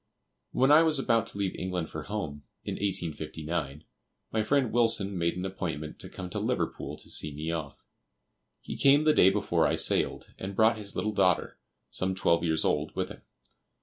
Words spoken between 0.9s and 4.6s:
about to leave England for home, in 1859, my